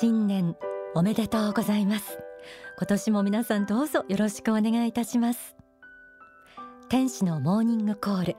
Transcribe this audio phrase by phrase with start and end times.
[0.00, 0.56] 新年
[0.94, 2.18] おめでとうございます。
[2.78, 5.54] 今年も皆さんどうぞよろしくお願いいたします。
[6.88, 8.36] 天使のモーニングコール。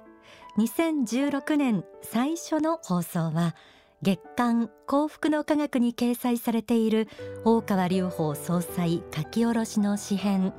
[0.58, 3.56] 2016年最初の放送は
[4.02, 7.08] 月刊幸福の科学に掲載されている
[7.46, 10.54] 大川隆法総裁書き下ろしの詩編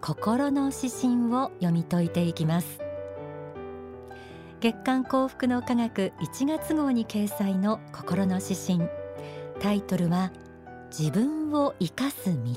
[0.00, 2.80] 心の指針を読み解いていきます。
[4.60, 8.99] 月刊幸福の科学1月号に掲載の心の指針。
[9.60, 10.32] タイトルは
[10.90, 12.50] 自分を生かす道。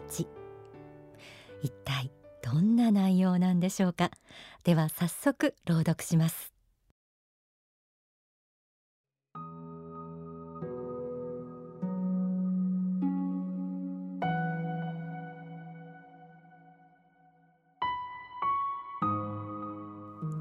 [1.62, 2.12] 一体
[2.42, 4.10] どんな内容なんでしょうか？
[4.64, 6.54] では早速朗読します。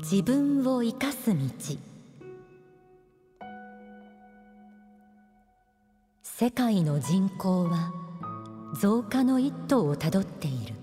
[0.00, 1.91] 自分を生かす道。
[6.42, 7.92] 世界の人口は
[8.74, 10.74] 増加の一途をたどっている。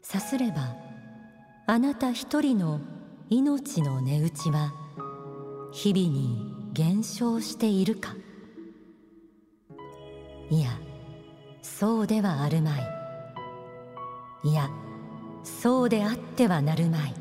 [0.00, 0.76] さすれば
[1.66, 2.80] あなた一人の
[3.30, 4.72] 命の値打ちは
[5.72, 8.14] 日々に減少しているか。
[10.50, 10.70] いや
[11.60, 12.88] そうではあるまい。
[14.44, 14.70] いや
[15.42, 17.14] そうであってはなるまい。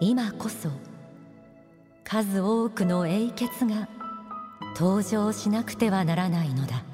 [0.00, 0.70] 今こそ
[2.04, 3.88] 数多くの英傑が
[4.78, 6.84] 登場しなくてはならないのだ。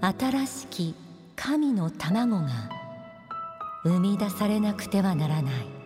[0.00, 0.94] 新しき
[1.36, 2.48] 神の卵が
[3.84, 5.82] 生み出されなくてはならない。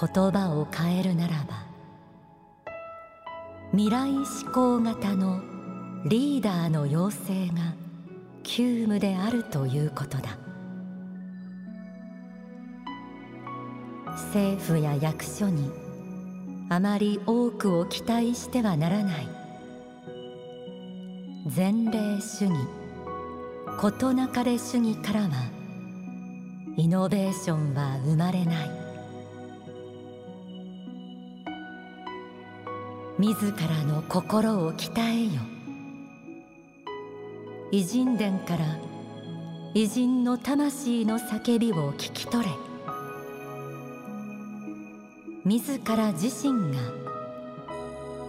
[0.00, 1.66] 言葉を変えるならば
[3.72, 5.40] 未来志向型の
[6.04, 7.74] リーダーの要請が
[8.44, 10.47] 急務であるということだ。
[14.26, 15.70] 政府や役所に
[16.68, 19.28] あまり多くを期待してはならない
[21.56, 22.54] 前例主義
[23.78, 25.58] 事なかれ主義からは
[26.76, 28.70] イノベーションは生まれない。
[33.18, 35.40] 自らの心を鍛えよ。
[37.72, 38.78] 偉人伝から
[39.74, 42.67] 偉人の魂の叫びを聞き取れ。
[45.44, 46.80] 自ら自身が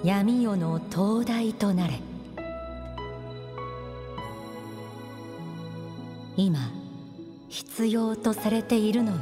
[0.04, 2.00] 闇夜の灯台となれ。
[6.38, 6.72] 今
[7.50, 9.20] 必要とされているのは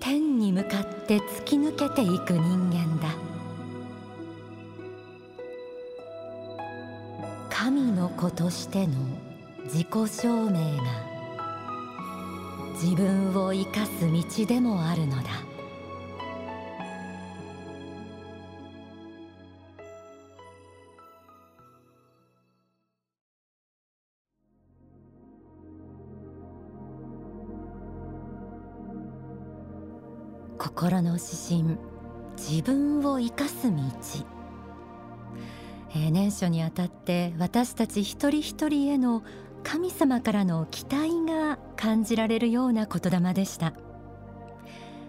[0.00, 3.14] 天に向かって突き抜けていく人間だ。
[7.48, 8.94] 神の子としての
[9.64, 11.10] 自己証明が
[12.74, 15.49] 自分を生かす道でもあるのだ。
[30.60, 31.78] 心の指針
[32.36, 33.82] 自分を生かす道。
[35.94, 39.22] えー、年初にあたって私たち一人一人への
[39.62, 43.72] 神様からの期待が感じられるような言霊でした。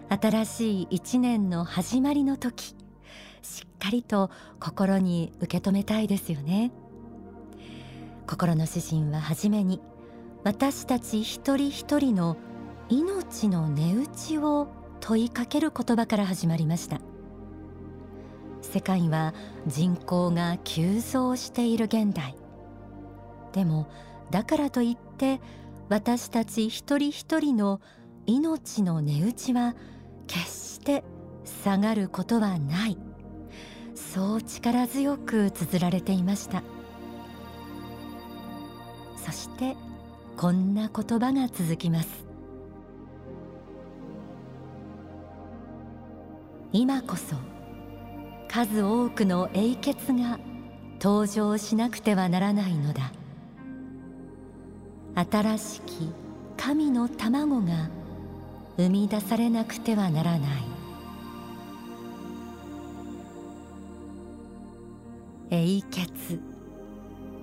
[0.08, 2.74] 新しい一年の始まりの時
[3.42, 6.72] しっかりと心に受け止めたいですよね。
[8.26, 9.82] 心の指針は初めに
[10.44, 12.38] 私たち一人一人の
[12.88, 17.00] 命の値打ちを問いかける言葉から始まりました。
[18.62, 19.34] 世界は
[19.66, 22.36] 人口が急増している現代。
[23.52, 23.88] でも
[24.30, 25.40] だからといって
[25.88, 27.80] 私たち一人一人の
[28.26, 29.74] 命の値打ちは
[30.28, 31.02] 決して
[31.44, 32.96] 下がることはない。
[33.96, 36.62] そう力強く綴られていました。
[39.16, 39.76] そして
[40.36, 42.21] こんな言葉が続きます。
[46.74, 47.36] 今こそ
[48.48, 50.38] 数多くの英傑が
[51.02, 53.12] 登場しなくてはならないのだ。
[55.14, 56.10] 新しき
[56.56, 57.90] 神の卵が
[58.78, 60.62] 生み出されなくてはならない。
[65.50, 66.40] 英傑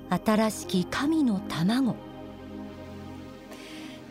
[0.10, 1.96] 新しき神の卵。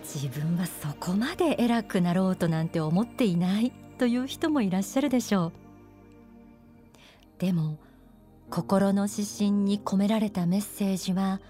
[0.05, 3.73] 自分はそこまで偉くなろうとなんて思っていない。
[3.99, 5.53] という人もいらっしゃるでしょう。
[7.39, 7.79] でも
[8.51, 11.41] 心の指針に込められたメッセージは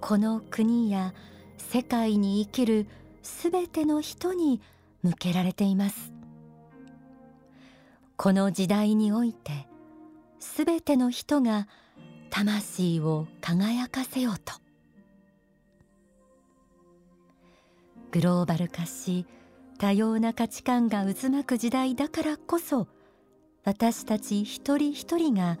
[0.00, 1.12] この国や
[1.58, 2.86] 世界に生きる
[3.22, 4.60] すべての人に
[5.02, 6.12] 向けられています。
[8.16, 9.66] この時代において
[10.38, 11.66] すべての人が
[12.30, 14.54] 魂を輝かせようと。
[18.12, 19.26] グローバル化し
[19.82, 22.86] 多様な価値観が渦巻く時代だからこそ
[23.64, 25.58] 私たち一人一人が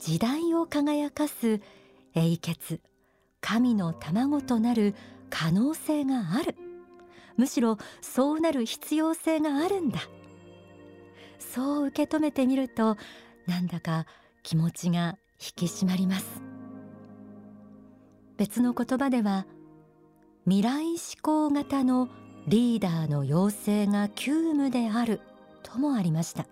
[0.00, 1.60] 時代を輝かす
[2.14, 2.80] 英傑
[3.42, 4.94] 神の卵となる
[5.28, 6.56] 可能性がある。
[7.36, 10.00] むしろそうなる必要性があるんだ。
[11.38, 12.96] そう受け止めてみると
[13.46, 14.06] なんだか
[14.42, 16.40] 気持ちが引き締まります。
[18.38, 19.44] 別の言葉では
[20.46, 22.08] 未来思考型の
[22.46, 25.20] リーダーの要請が急務である
[25.62, 26.46] ともありました。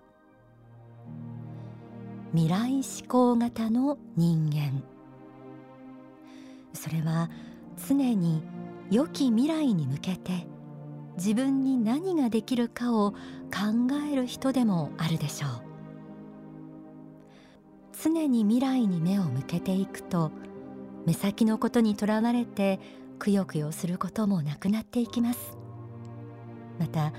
[2.33, 4.81] 未来思考型の人間。
[6.73, 7.29] それは
[7.87, 8.41] 常に
[8.89, 10.47] 良き未来に向けて
[11.17, 13.17] 自分に何ができるかを考
[14.11, 15.51] える人でもあるでしょう。
[18.01, 20.31] 常に未来に目を向けていくと
[21.05, 22.79] 目先のことにとらわれて
[23.19, 25.62] くよくよすることもなくなっていきます。
[26.79, 27.13] また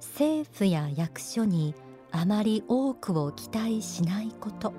[0.00, 1.74] 政府や役所に
[2.10, 4.72] あまり多くを期待しないこと。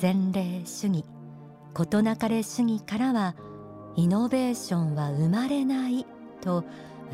[0.00, 1.04] 前例主義
[1.72, 3.34] 事なかれ主義からは
[3.96, 6.06] イノベーションは生まれない
[6.40, 6.64] と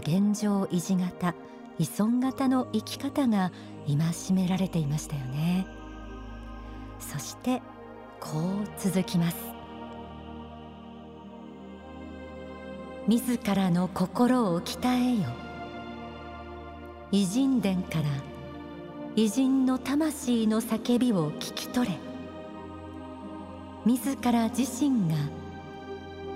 [0.01, 1.35] 現状維持型
[1.79, 3.53] 依存型の生き方が
[3.87, 5.67] 戒められていましたよね。
[6.99, 7.61] そして
[8.21, 9.37] こう続きます。
[13.09, 15.52] 自らの心を鍛えよ。
[17.15, 18.05] 偉人伝から
[19.17, 21.99] 偉人の魂の叫びを聞き取れ
[23.85, 25.17] 自ら自身が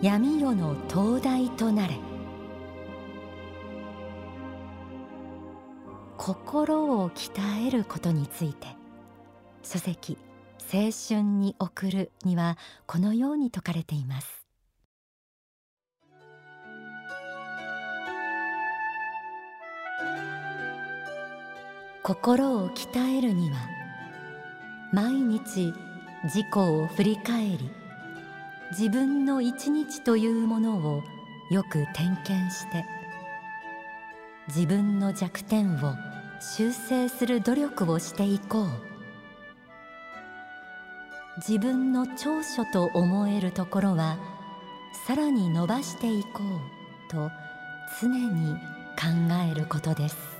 [0.02, 1.94] 闇夜の灯台となれ。
[6.18, 8.66] 心を鍛えることについて
[9.62, 10.18] 書籍
[10.70, 14.35] 青春に送るにはこのように説かれています。
[22.06, 23.56] 心を鍛えるには
[24.92, 25.74] 毎日
[26.22, 27.70] 自己を振り返り
[28.70, 31.02] 自分の一日というものを
[31.50, 32.84] よく点検して
[34.46, 35.96] 自分の弱点を
[36.40, 38.68] 修正する努力をしていこう。
[41.38, 44.16] 自分の長所と思えるところは
[45.08, 46.44] さらに伸ばしていこ
[47.08, 47.32] うと
[48.00, 48.54] 常に
[48.94, 50.35] 考えることです。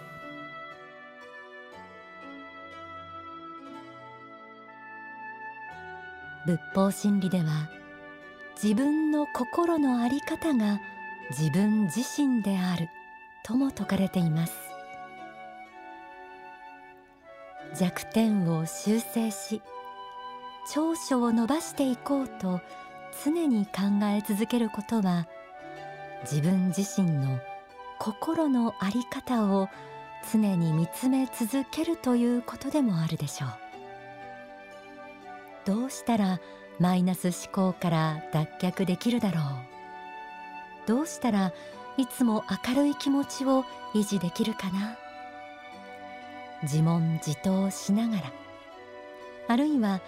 [6.46, 7.68] 仏法真理では
[8.62, 10.80] 自分の心の在り方が
[11.30, 12.88] 自分自身である
[13.44, 14.54] とも説かれています。
[17.76, 19.60] 弱点を修正し
[20.72, 22.60] 長所を伸ばしていこうと
[23.24, 25.26] 常に考え続けることは
[26.22, 27.38] 自分自身の
[27.98, 29.68] 心の在り方を
[30.32, 33.65] 常に見つめ続けるということでもあるでしょう。
[35.66, 36.40] どうしたら
[36.78, 39.42] マイナス思考から脱却できるだろう？
[40.86, 41.52] どうしたら
[41.96, 44.96] いつも明るい気持ちを維持できるかな？
[46.62, 48.32] 自問自答しながら。
[49.48, 50.00] あるいは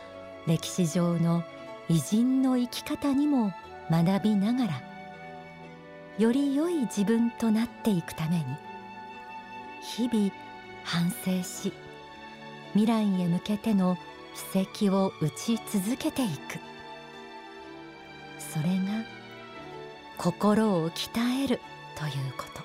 [0.47, 1.43] 歴史上の
[1.88, 3.53] 偉人の生き方にも
[3.91, 4.83] 学びながら。
[6.19, 8.45] より良い自分となっていくために。
[9.83, 10.31] 日々
[10.85, 11.73] 反省し
[12.75, 13.97] 未来へ向けての
[14.52, 16.59] 布石を打ち続けていく。
[18.38, 19.04] それが
[20.16, 21.61] 心を鍛える
[21.97, 22.62] ということ。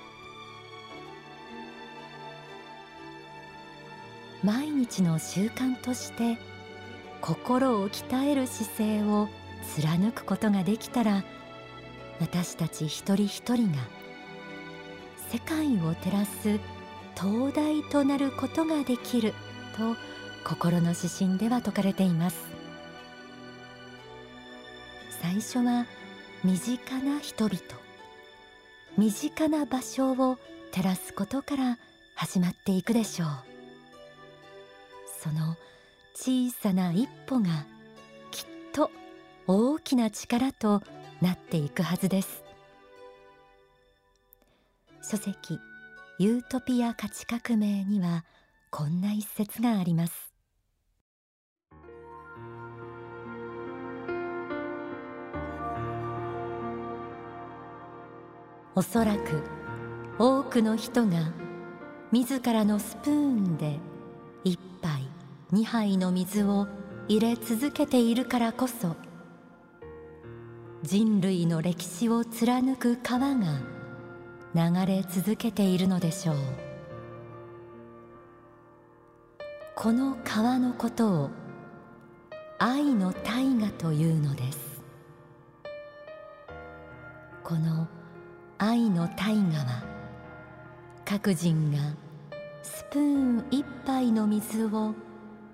[4.43, 6.37] 毎日の習慣として
[7.21, 9.29] 心を鍛える姿勢を
[9.75, 11.23] 貫くことができたら
[12.19, 13.77] 私たち一人一人が
[15.31, 16.59] 世界を照らす
[17.15, 19.33] 灯台となることができる
[19.77, 19.95] と
[20.43, 22.37] 心の指針では説かれています。
[25.21, 25.85] 最初は
[26.43, 27.59] 身近な人々
[28.97, 30.37] 身近な場所を
[30.71, 31.77] 照らすことから
[32.15, 33.29] 始まっていくでしょう。
[35.21, 35.55] その
[36.13, 37.65] 小さな一歩が
[38.31, 38.91] きっと
[39.47, 40.83] 大きな力と
[41.21, 42.43] なっていくはずです。
[45.01, 45.59] 書籍
[46.19, 48.25] ユートピア価値革命には
[48.69, 50.32] こんな一節があります。
[58.75, 59.43] おそらく
[60.17, 61.31] 多くの人が
[62.11, 63.79] 自らのスプーンで
[64.43, 65.07] 一杯
[65.51, 66.67] 二杯の水を
[67.07, 68.95] 入れ続けているからこそ
[70.81, 73.59] 人類の歴史を貫く川が
[74.55, 76.35] 流れ続けているのでしょう。
[79.75, 81.29] この川のことを
[82.59, 84.83] 愛の大河というのです。
[87.43, 87.87] この
[88.65, 89.83] 愛の大河は
[91.03, 91.79] 各人が
[92.61, 94.95] スプーン一杯の水を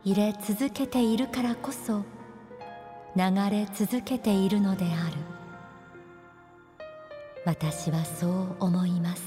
[0.04, 2.04] 入れ続けているからこそ
[3.16, 5.16] 流れ続けているのである。
[7.46, 9.24] 私はそう思います。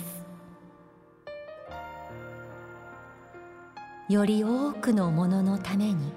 [4.08, 6.12] より多くのもののために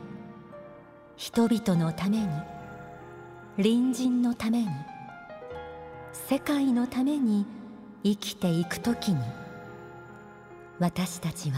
[1.16, 2.28] 人々のために
[3.58, 4.68] 隣人のために
[6.14, 7.55] 世界のために
[8.06, 9.18] 生きていくときに
[10.78, 11.58] 私たちは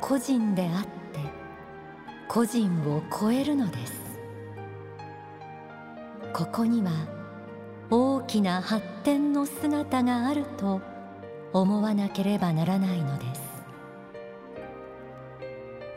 [0.00, 0.88] 個人であって
[2.28, 3.92] 個人を超えるのです。
[6.32, 6.92] ここには
[7.90, 10.80] 大きな発展の姿があると
[11.52, 13.42] 思わなければならないのです。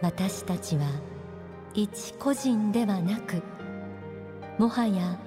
[0.02, 0.88] 私たちは
[1.74, 3.42] 一個人ではなく
[4.58, 5.18] もはや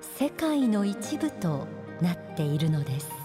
[0.00, 1.66] 世界の一部と
[2.00, 3.17] なっているのです。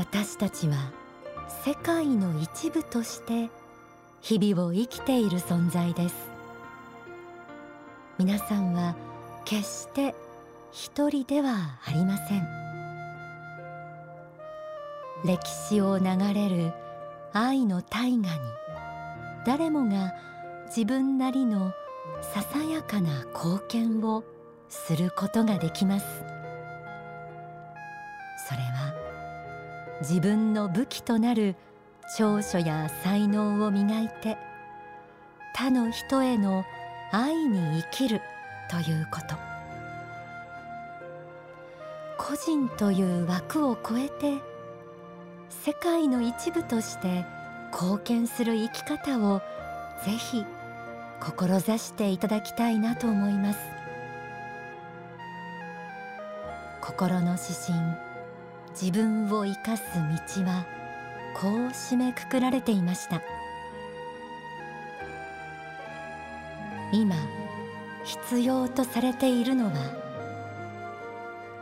[0.00, 0.90] 私たちは
[1.62, 3.50] 世界の一部として
[4.22, 6.14] 日々を生きている存在です。
[8.16, 8.96] 皆さんは
[9.44, 10.14] 決して
[10.72, 12.48] 一人ではありません。
[15.26, 16.72] 歴史を流れる
[17.34, 18.22] 愛の大河に
[19.44, 20.14] 誰もが
[20.68, 21.74] 自分なりの
[22.22, 24.24] ささやかな貢献を
[24.70, 26.29] することができます。
[30.00, 31.56] 自分の武器となる
[32.16, 34.38] 長所や才能を磨いて
[35.54, 36.64] 他の人への
[37.12, 38.22] 愛に生きる
[38.70, 39.36] ということ。
[42.16, 44.40] 個人という枠を超えて
[45.48, 47.24] 世界の一部として
[47.72, 49.40] 貢献する生き方を
[50.04, 50.44] ぜひ
[51.20, 53.58] 志していただきたいなと思います。
[56.80, 58.09] 心の指針。
[58.72, 60.64] 自分を生かす道は
[61.34, 63.22] こう締めくくられていました。
[66.92, 67.14] 今
[68.04, 69.72] 必要とされているのは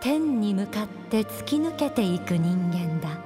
[0.00, 3.19] 天に向かって突き抜けていく人間だ。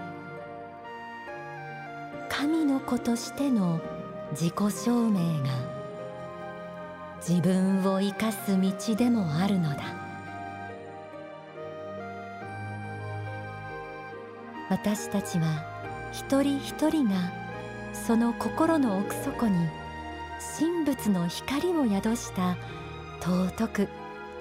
[2.29, 3.81] 神の子としての
[4.33, 5.51] 自己証明が
[7.27, 10.12] 自分を生かす道でもあるのだ。
[14.73, 17.31] 私たちは一人一人が
[17.93, 19.69] その心の奥底に
[20.59, 22.57] 神仏の光を宿した
[23.21, 23.89] 尊く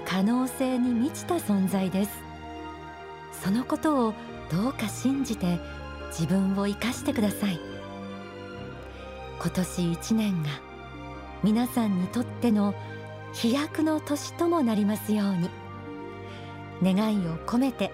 [0.06, 2.12] 可能性に満ちた存在です。
[3.44, 4.14] そのことを
[4.50, 5.60] どうか信じて
[6.12, 7.60] 自分を生かしてください。
[9.38, 10.50] 今年一年が
[11.44, 12.74] 皆さんにとっての
[13.34, 15.50] 飛躍の年ともなりますように。
[16.82, 17.92] 願いを込めて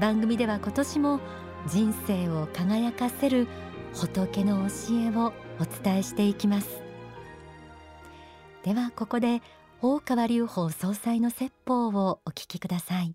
[0.00, 1.20] 番組では今年も
[1.66, 3.48] 人生を輝かせる
[3.94, 6.82] 仏の教えをお伝えしていきます。
[8.62, 9.42] ではここで
[9.80, 13.14] 大川隆法総裁の説法をお聞きください。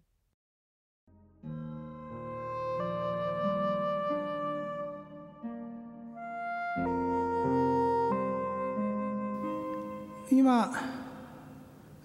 [10.32, 10.72] 今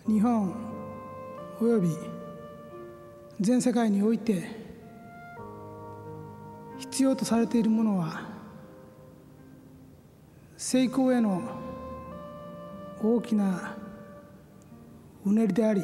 [0.07, 0.55] 日本
[1.61, 1.89] および
[3.41, 4.66] 全世界において
[6.97, 8.23] 必要とされているものは
[10.57, 11.43] 成功への
[13.03, 13.77] 大きな
[15.23, 15.83] うねりであり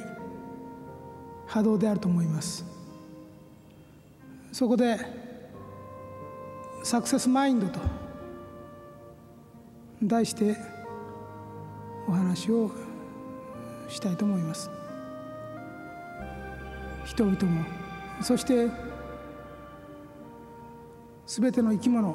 [1.46, 2.64] 波動であると思います。
[4.52, 4.98] そこで
[6.82, 7.78] サクセスマインドと
[10.02, 10.56] 題して
[12.08, 12.70] お話を
[13.86, 14.70] したいと思います。
[17.04, 17.66] 人々も
[18.22, 18.91] そして
[21.34, 22.14] 全ての生き物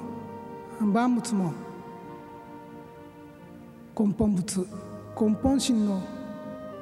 [0.79, 1.51] 万物も
[4.00, 4.67] 根本物
[5.19, 6.03] 根本心の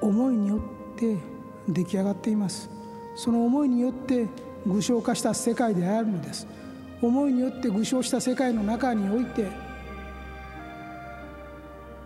[0.02, 1.16] 思いによって
[1.70, 2.70] 出来上がっています。
[3.16, 4.28] その思いによって
[4.68, 6.46] 具象化した世界であるのです。
[7.02, 9.48] 思いによって具象した世界の中において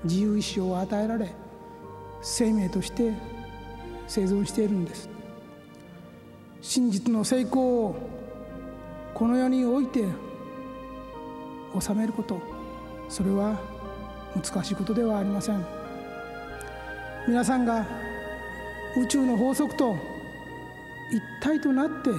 [0.04, 1.34] 自由意志を与えられ
[2.22, 3.16] 生命として
[4.08, 5.10] 生存しているんです。
[6.62, 8.19] 真実の成功を
[9.20, 10.06] この世において
[11.78, 12.42] 収めること
[13.10, 13.60] それは
[14.34, 15.66] 難しいことではありません。
[17.28, 17.86] 皆さんが
[18.98, 19.98] 宇宙の法則と
[21.12, 22.12] 一体となって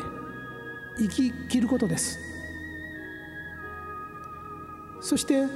[0.99, 2.19] 生き切ることです。
[5.01, 5.47] そして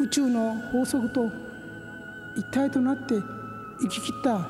[0.00, 1.30] 宇宙の法則と
[2.34, 3.16] 一体となって
[3.82, 4.48] 生き切った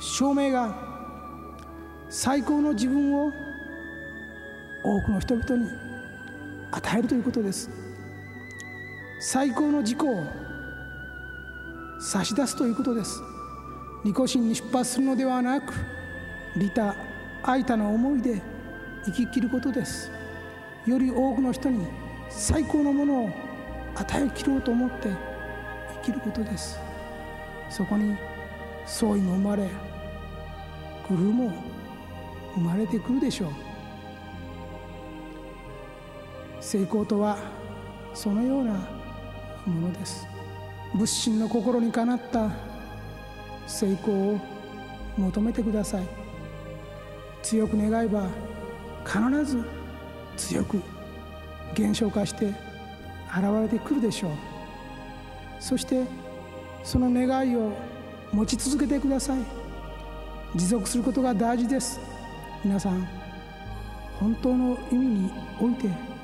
[0.00, 0.74] 証明が
[2.08, 3.30] 最高の自分を
[4.86, 5.68] 多くの人々に
[6.70, 7.68] 与えるということです。
[9.18, 10.22] 最高の自己を
[12.00, 13.20] 差し出すということです。
[14.04, 15.72] 利己心に出発するのではなく
[16.56, 16.94] 利他
[17.42, 18.40] 愛他の思いで
[19.04, 20.08] 生き切ることです。
[20.86, 21.84] より多くの人に
[22.28, 23.30] 最高のものを
[23.96, 25.08] 与えきろうと思って
[26.04, 26.78] 生きることです。
[27.70, 28.16] そこに
[28.84, 29.68] 相違も生まれ
[31.08, 31.52] 工夫も
[32.54, 33.65] 生まれてくるでしょう。
[36.66, 37.38] 成功とは
[38.12, 38.72] そのような
[39.66, 40.26] ものです。
[40.92, 42.50] 仏心の心にかなった
[43.68, 44.40] 成功を
[45.16, 46.04] 求めてください。
[47.40, 48.28] 強く願えば
[49.04, 49.64] 必ず
[50.36, 50.82] 強く
[51.74, 52.56] 現象化して現
[53.62, 54.32] れてくるでしょう。
[55.60, 56.02] そして
[56.82, 57.70] その願いを
[58.32, 59.38] 持ち続けてください。
[60.56, 62.00] 持続することが大事です。
[62.64, 63.06] 皆さん
[64.18, 65.30] 本当の意味に
[65.60, 66.15] おいて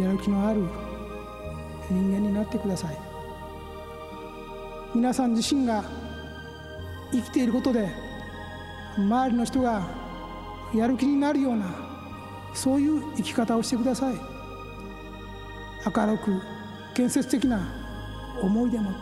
[0.00, 0.62] やる気のある
[1.90, 2.98] 人間になってください。
[4.94, 5.84] 皆さん自身が
[7.10, 7.88] 生きていることで
[8.96, 9.86] 周りの人が
[10.74, 11.66] やる気になるような
[12.54, 14.14] そういう生き方をしてください。
[15.84, 16.40] 明るく
[16.94, 17.72] 建設的な
[18.40, 19.00] 思いでもって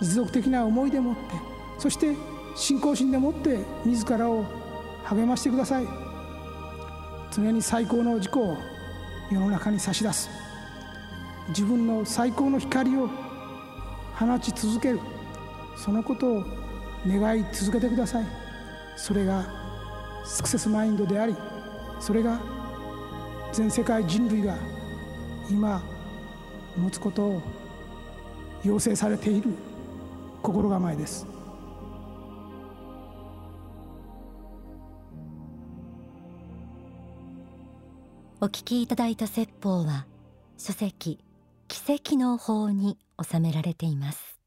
[0.00, 1.20] 持続的な思いでもって
[1.78, 2.14] そして
[2.54, 4.44] 信仰心でもって自らを
[5.04, 5.86] 励ましてください。
[7.32, 8.56] 常に最高の自己を
[9.30, 10.28] 世の中に差し出す。
[11.48, 13.08] 自分の最高の光を
[14.14, 15.00] 放ち続ける。
[15.76, 16.44] そのことを
[17.06, 18.46] 願い続けてください。
[18.96, 19.44] それが
[20.24, 21.36] スクセスマインドであり
[22.00, 22.40] それが
[23.52, 24.56] 全世界人類が
[25.48, 25.82] 今
[26.76, 27.42] 持つことを
[28.64, 29.50] 要請されている
[30.42, 31.35] 心構えです。
[38.38, 40.04] お聞きいただいた説法は
[40.58, 41.18] 書籍
[41.68, 44.38] 奇跡の法に収められています。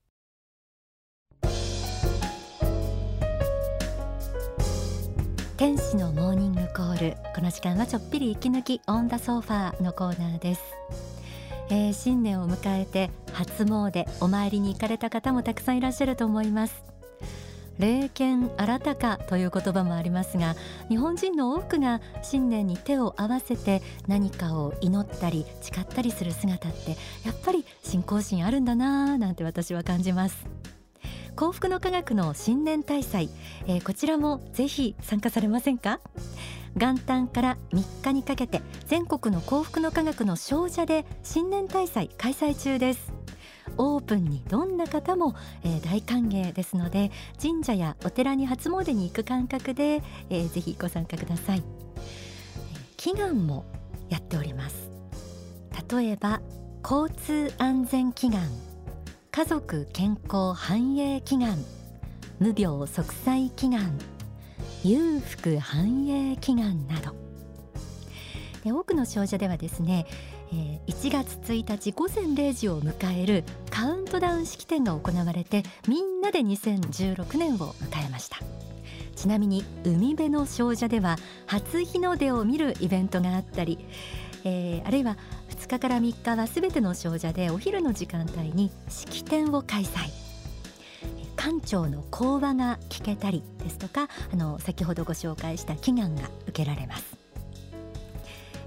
[5.57, 10.61] 天使のモーニングコールこの時間はちょっぴり息抜きオンダソファーのコーナーです、
[11.69, 16.88] えー、新年を迎えて初詣お参りに行かれた方もたくさんいらっしゃると思います。
[17.79, 20.55] 霊剣新たかという言葉もありますが
[20.89, 26.91] 日本人の多くが新年に手を合わせて何かを祈ったり誓ったりする姿って
[27.25, 30.45] やっぱり信仰心あるんだなぁなんて私は感じます。
[31.35, 33.29] 幸福の科学の新年大祭、
[33.65, 36.01] えー、こちらもぜひ参加されませんか？
[36.75, 43.18] 元旦から3日にかけて全国の幸福の科学の少女で新年大祭開催中です。
[43.79, 47.11] オープンにどんな方も、えー、大歓迎ですので
[47.41, 51.63] 神社やお寺に初詣に行く感覚で、えー、ぜひご参加ください、
[52.97, 53.65] 祈願も
[54.09, 54.89] やっております。
[55.91, 56.41] 例えば
[56.83, 58.43] 交通安全祈願
[59.31, 61.57] 家族健康繁栄祈願
[62.39, 63.97] 無病息災祈願
[64.83, 67.15] 裕福繁栄祈願など。
[68.63, 70.05] で多くの少女ではですね、
[70.51, 73.43] えー、1月1日午前0時を迎える
[73.79, 78.35] カウントダウン式典が行われてみんなで2016年を迎えました。
[79.15, 81.15] ちなみに海辺の少女では
[81.45, 83.79] 初日の出を見るイベントがあったり、
[84.43, 85.15] えー、あるいは
[85.51, 90.09] 2日から3日はすべての少女でお昼の時間帯に式典を開催。
[91.37, 97.15] 館長の講話が聞けたりですとかあの先ほどご紹介した祈願が受けられます。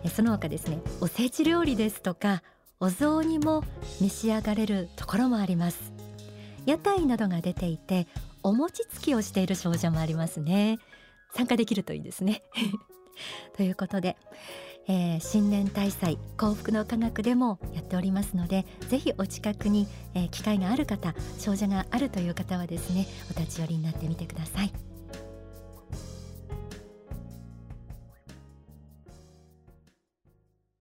[0.09, 2.43] その他ですねおせち料理ですとか
[2.83, 3.63] お雑煮も
[4.01, 5.93] 召し上がれるところもあります。
[6.67, 8.09] 屋台などが出ていて
[8.43, 10.81] お餅つきをしている少女もありますね。
[11.33, 12.43] 参加できるといいですね。
[13.57, 14.17] ということで
[14.89, 24.92] えー、新年大祭幸福の科学でもやっておりますのでぜひお近くに、えー、機会がある方症状があるという方はですねお立ち寄りになってみてください。